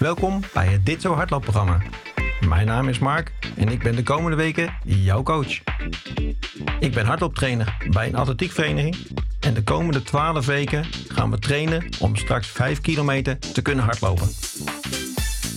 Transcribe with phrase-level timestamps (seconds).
[0.00, 1.82] Welkom bij het Dit Zo Hardloopprogramma.
[2.48, 5.60] Mijn naam is Mark en ik ben de komende weken jouw coach.
[6.78, 8.96] Ik ben hardlooptrainer bij een atletiekvereniging
[9.40, 14.28] en de komende 12 weken gaan we trainen om straks 5 kilometer te kunnen hardlopen.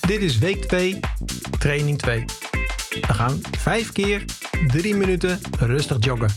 [0.00, 1.00] Dit is week 2,
[1.58, 2.24] training 2.
[2.90, 4.24] We gaan 5 keer
[4.66, 6.30] 3 minuten rustig joggen.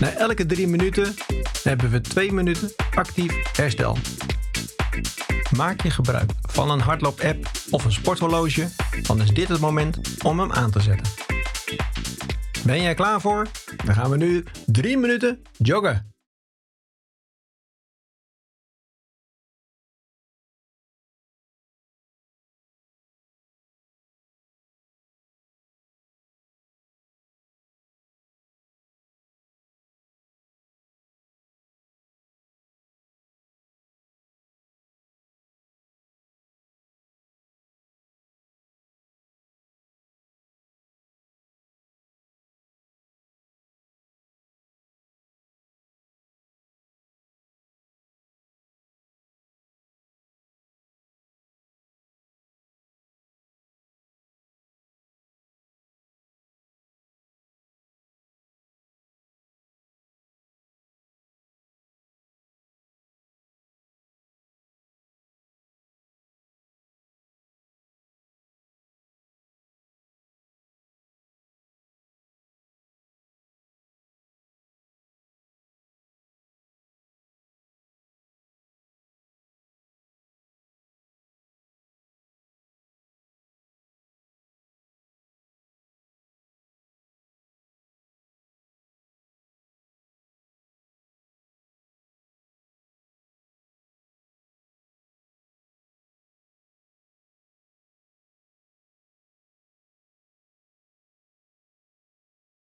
[0.00, 1.14] Na elke 3 minuten
[1.62, 3.96] hebben we 2 minuten actief herstel.
[5.56, 8.68] Maak je gebruik van een hardloop-app of een sporthorloge,
[9.02, 11.12] dan is dit het moment om hem aan te zetten.
[12.64, 13.46] Ben jij klaar voor?
[13.84, 16.11] Dan gaan we nu 3 minuten joggen.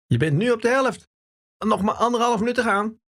[0.08, 1.10] Je bent nu op de helft.
[1.66, 3.00] Nog maar anderhalf minuut te gaan.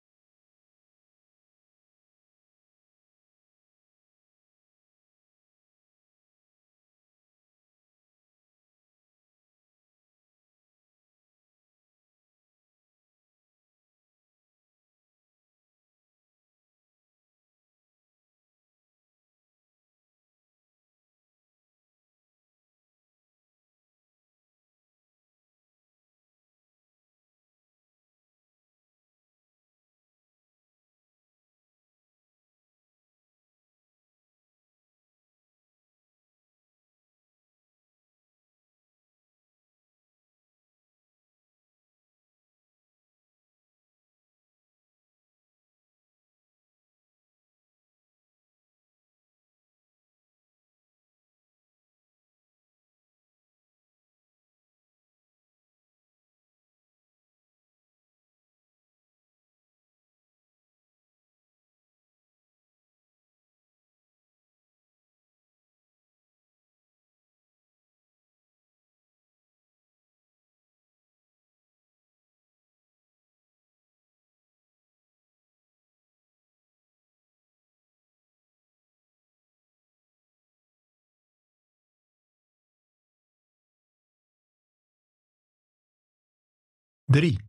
[87.11, 87.39] Drie,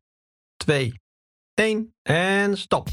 [0.57, 1.01] twee,
[1.55, 2.89] één en stop.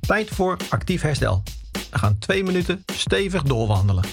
[0.00, 1.42] Tijd voor actief herstel.
[1.90, 4.04] We gaan twee minuten stevig doorwandelen.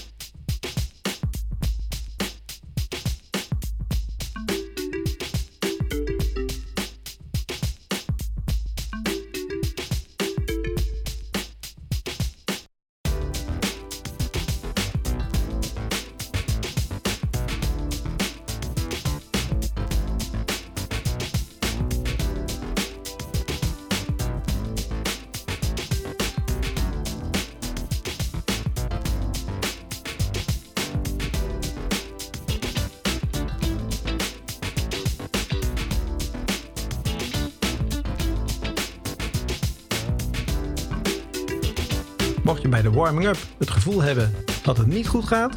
[42.50, 45.56] Mocht je bij de warming-up het gevoel hebben dat het niet goed gaat,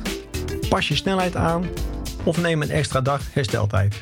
[0.69, 1.65] pas je snelheid aan
[2.23, 4.01] of neem een extra dag hersteltijd.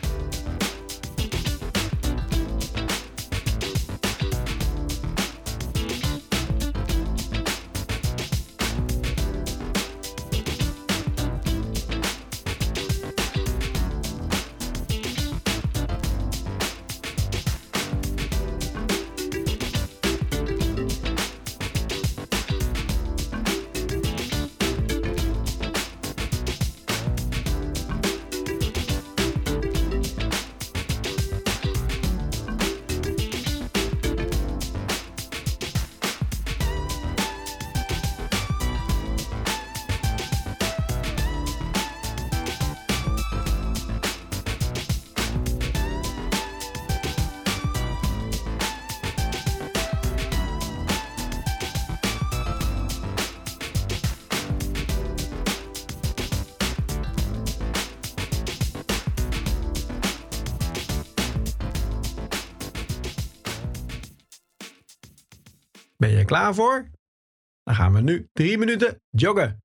[66.01, 66.89] Ben je er klaar voor?
[67.63, 69.63] Dan gaan we nu drie minuten joggen.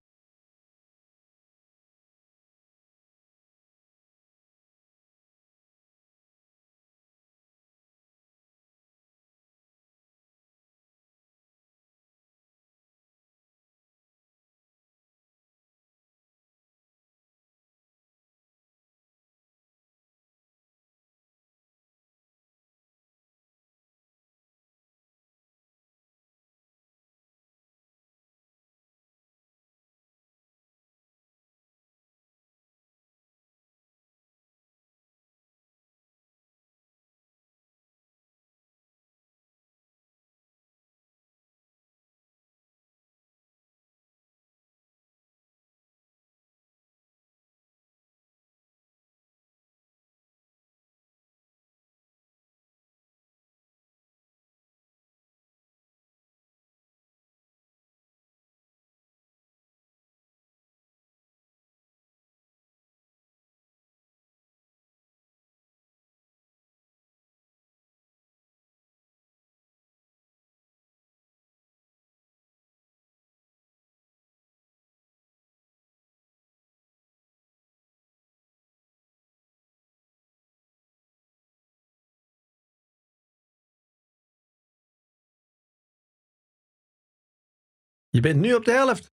[88.16, 89.12] Je bent nu op de helft.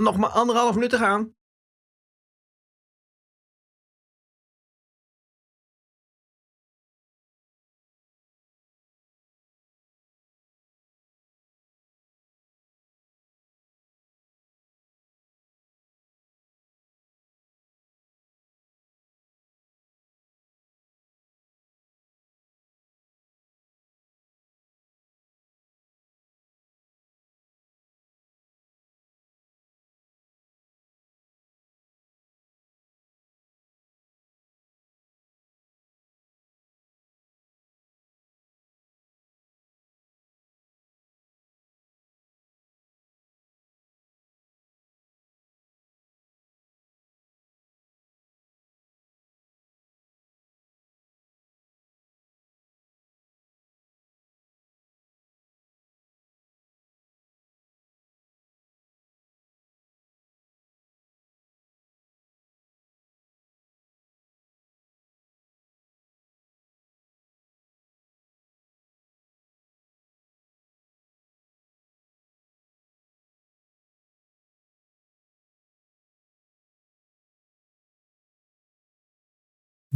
[0.00, 1.34] Nog maar anderhalf minuut te gaan.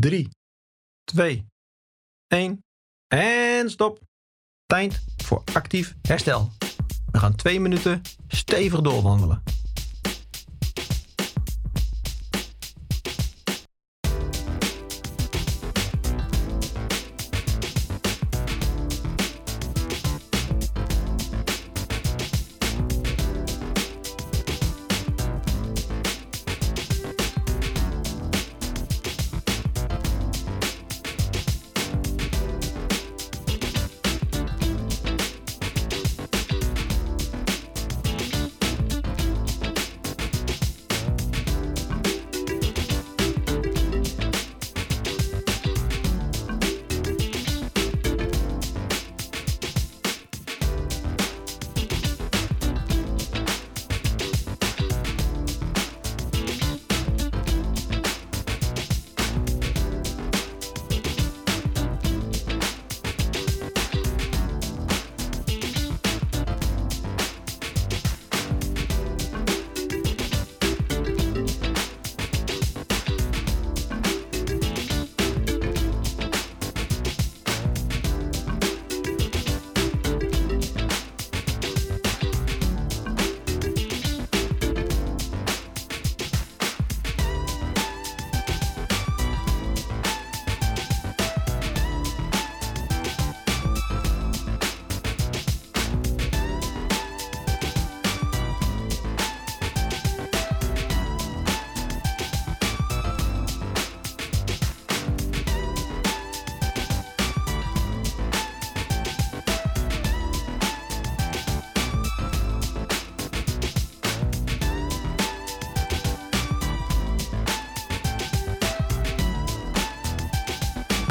[0.03, 0.29] Drie,
[1.05, 1.47] twee,
[2.27, 2.65] één
[3.09, 4.01] en stop.
[4.67, 6.51] Tijd voor actief herstel.
[7.11, 9.43] We gaan twee minuten stevig doorwandelen.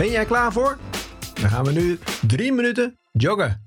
[0.01, 0.77] Ben jij klaar voor?
[1.34, 3.61] Dan gaan we nu drie minuten joggen.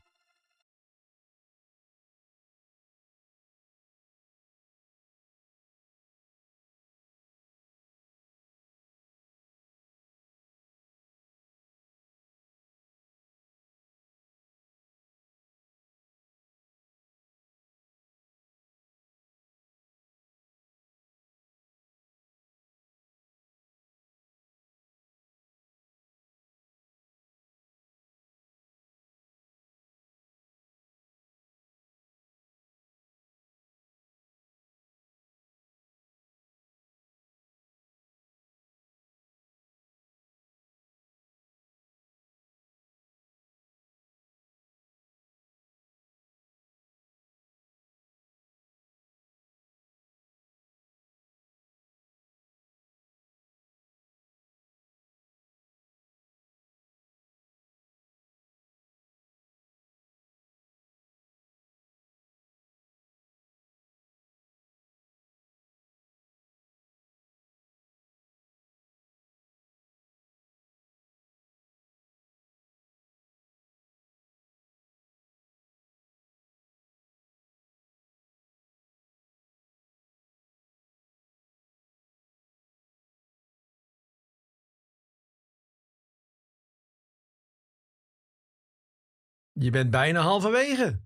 [89.60, 91.00] Je bent bijna halverwege.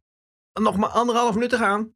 [0.53, 1.95] Nog maar anderhalf minuut te gaan.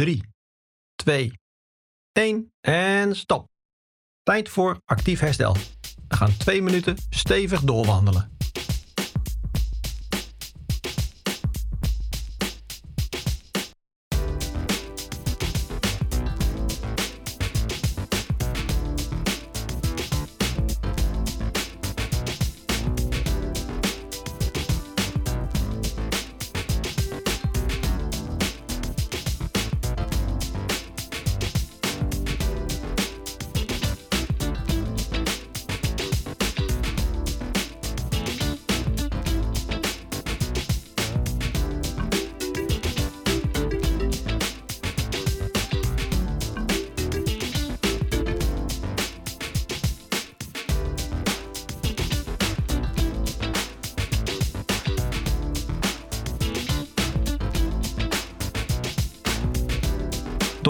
[0.00, 0.22] Drie,
[0.94, 1.32] twee,
[2.12, 3.48] één en stop.
[4.22, 5.52] Tijd voor actief herstel.
[6.08, 8.36] We gaan twee minuten stevig doorwandelen.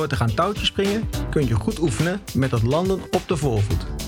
[0.01, 4.00] Door te gaan touwtjes springen kun je goed oefenen met het landen op de voorvoet.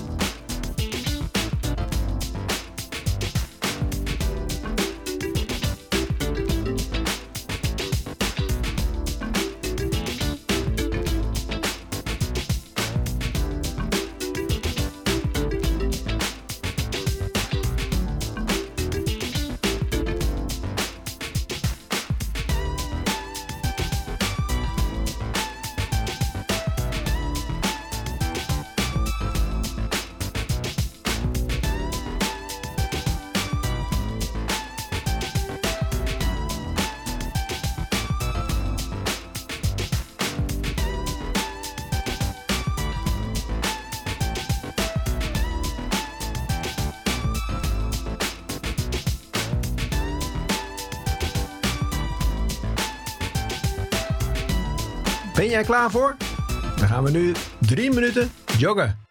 [55.43, 56.15] Ben jij klaar voor?
[56.75, 59.02] Dan gaan we nu drie minuten joggen.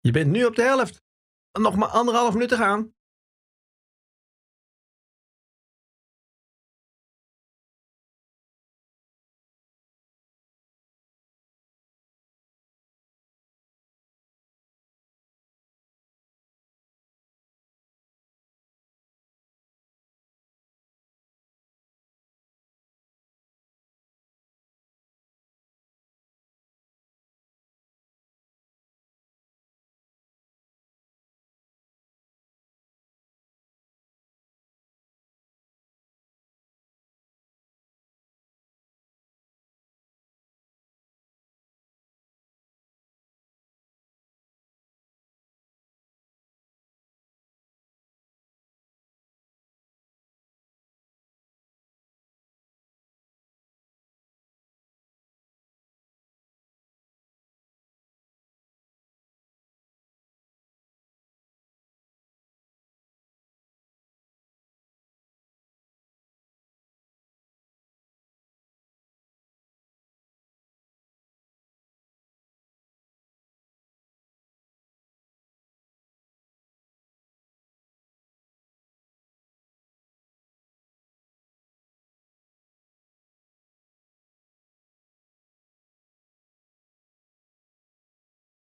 [0.00, 1.02] Je bent nu op de helft.
[1.58, 2.94] Nog maar anderhalf minuut te gaan.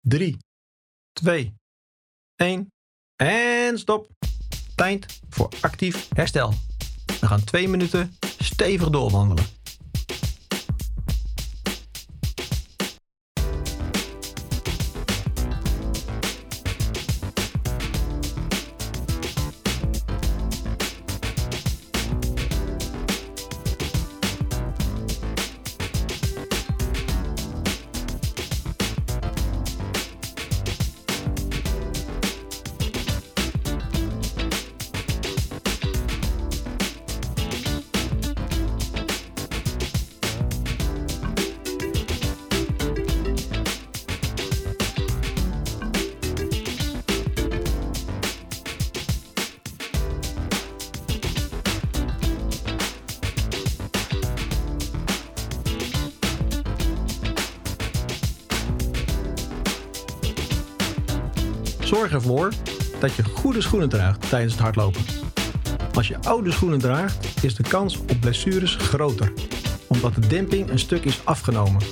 [0.00, 0.36] 3,
[1.12, 1.54] 2,
[2.36, 2.72] 1
[3.16, 4.08] en stop.
[4.74, 6.54] Tijd voor actief herstel.
[7.20, 9.60] We gaan 2 minuten stevig doorwandelen.
[61.90, 62.53] Zorg ervoor
[63.00, 65.00] dat je goede schoenen draagt tijdens het hardlopen.
[65.94, 69.33] Als je oude schoenen draagt, is de kans op blessures groter,
[69.87, 71.83] omdat de demping een stuk is afgenomen.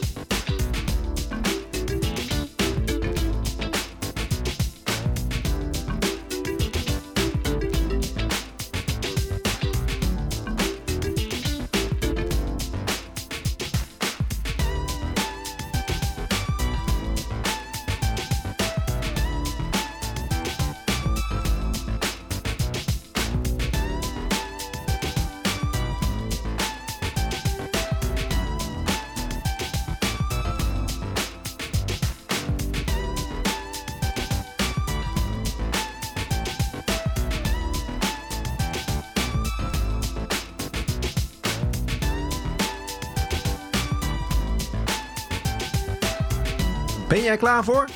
[47.28, 47.88] Jij klaar voor?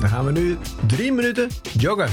[0.00, 2.08] Dan gaan we nu 3 minuten joggen.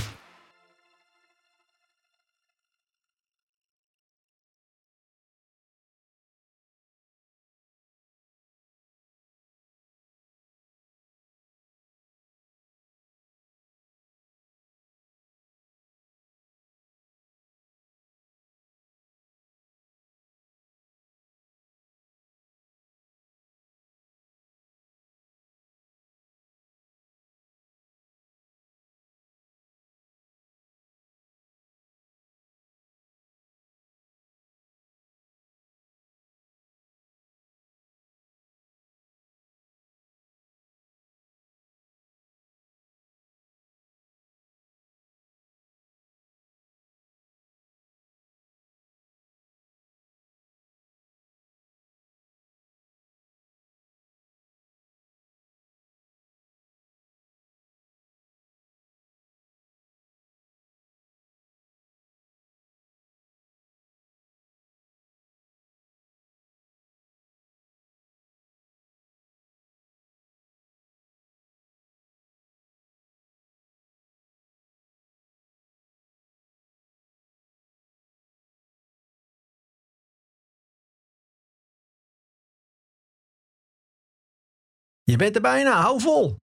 [85.04, 86.43] Je bent er bijna, hou vol!